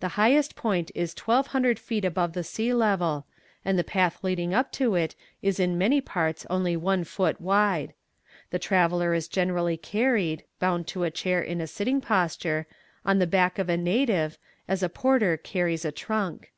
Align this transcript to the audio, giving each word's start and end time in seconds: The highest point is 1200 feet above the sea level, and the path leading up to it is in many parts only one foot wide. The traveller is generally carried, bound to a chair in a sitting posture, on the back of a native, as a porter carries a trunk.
The 0.00 0.18
highest 0.18 0.56
point 0.56 0.90
is 0.92 1.14
1200 1.16 1.78
feet 1.78 2.04
above 2.04 2.32
the 2.32 2.42
sea 2.42 2.74
level, 2.74 3.26
and 3.64 3.78
the 3.78 3.84
path 3.84 4.24
leading 4.24 4.52
up 4.52 4.72
to 4.72 4.96
it 4.96 5.14
is 5.40 5.60
in 5.60 5.78
many 5.78 6.00
parts 6.00 6.44
only 6.50 6.76
one 6.76 7.04
foot 7.04 7.40
wide. 7.40 7.94
The 8.50 8.58
traveller 8.58 9.14
is 9.14 9.28
generally 9.28 9.76
carried, 9.76 10.42
bound 10.58 10.88
to 10.88 11.04
a 11.04 11.12
chair 11.12 11.40
in 11.40 11.60
a 11.60 11.68
sitting 11.68 12.00
posture, 12.00 12.66
on 13.04 13.20
the 13.20 13.24
back 13.28 13.56
of 13.60 13.68
a 13.68 13.76
native, 13.76 14.36
as 14.66 14.82
a 14.82 14.88
porter 14.88 15.36
carries 15.36 15.84
a 15.84 15.92
trunk. 15.92 16.50